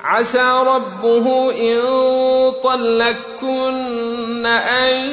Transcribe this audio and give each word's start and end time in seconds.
عسى 0.00 0.62
ربه 0.66 1.50
إن 1.50 1.82
طلقكن 2.64 4.46
أن 4.46 5.10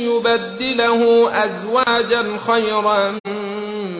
يبدله 0.00 1.30
أزواجا 1.44 2.36
خيرا 2.46 3.18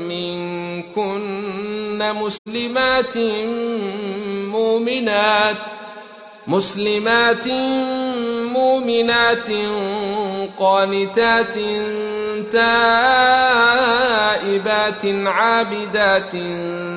منكن 0.09 1.49
مسلمات 2.15 3.17
مؤمنات 4.47 5.57
مسلمات 6.47 7.47
مؤمنات 8.53 9.49
قانتات 10.59 11.55
تائبات 12.53 13.48
قانتات 14.99 15.27
عابدات 15.27 16.33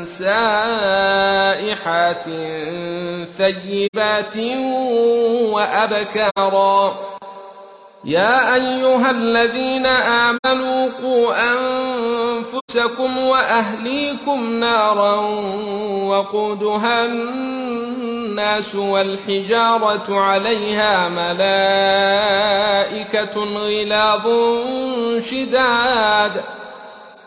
سائحات 0.07 2.25
ثيبات 3.37 4.37
وأبكارا 5.53 6.99
يا 8.05 8.55
أيها 8.55 9.11
الذين 9.11 9.85
آمنوا 9.85 10.89
قوا 11.01 11.33
أنفسكم 11.53 13.17
وأهليكم 13.17 14.53
نارا 14.59 15.15
وقودها 16.05 17.05
الناس 17.05 18.75
والحجارة 18.75 20.19
عليها 20.19 21.09
ملائكة 21.09 23.37
غلاظ 23.43 24.27
شداد 25.23 26.31
ۖ 26.37 26.41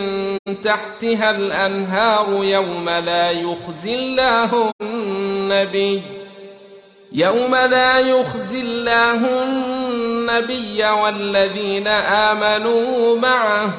تحتها 0.65 1.37
الأنهار 1.37 2.45
يوم 2.45 2.91
لا 2.91 3.31
يخزي 3.31 3.95
الله 3.95 4.71
النبي 4.83 6.03
يوم 7.13 7.55
لا 7.55 7.99
يخزي 7.99 8.61
الله 8.61 9.43
النبي 9.45 10.85
والذين 10.85 11.87
آمنوا 12.27 13.17
معه 13.19 13.75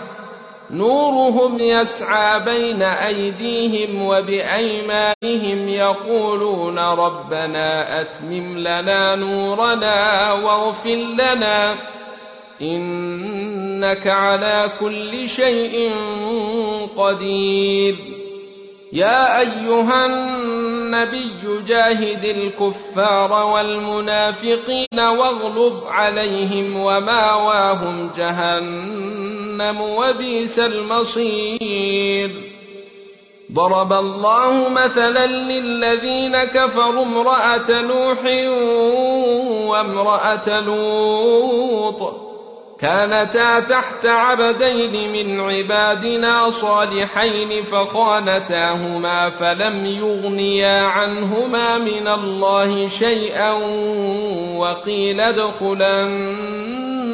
نورهم 0.72 1.60
يسعى 1.60 2.40
بين 2.40 2.82
أيديهم 2.82 4.02
وبأيمانهم 4.06 5.70
يقولون 5.70 6.80
ربنا 6.80 8.02
أتمم 8.02 8.58
لنا 8.58 9.16
نورنا 9.16 10.32
واغفر 10.34 10.90
لنا 10.96 11.74
إنك 12.62 14.08
على 14.08 14.72
كل 14.80 15.30
شيء 15.30 15.92
قدير 16.98 17.96
يا 18.94 19.40
أيها 19.40 20.06
النبي 20.06 21.32
جاهد 21.68 22.26
الكفار 22.26 23.54
والمنافقين 23.54 24.88
واغلب 25.00 25.84
عليهم 25.88 26.78
وماواهم 26.78 28.12
جهنم 28.18 29.45
جهنم 29.58 29.82
وبئس 29.82 30.60
المصير 30.60 32.32
ضرب 33.52 33.94
الله 33.94 34.70
مثلا 34.70 35.26
للذين 35.28 36.44
كفروا 36.44 37.04
امرأة 37.04 37.72
نوح 37.82 38.20
وامرأة 39.70 40.60
لوط 40.60 42.26
كانتا 42.80 43.60
تحت 43.60 44.06
عبدين 44.06 45.12
من 45.12 45.40
عبادنا 45.40 46.50
صالحين 46.50 47.64
فخانتاهما 47.64 49.30
فلم 49.30 49.86
يغنيا 49.86 50.82
عنهما 50.82 51.78
من 51.78 52.08
الله 52.08 52.88
شيئا 52.88 53.52
وقيل 54.58 55.20
ادخلا 55.22 56.06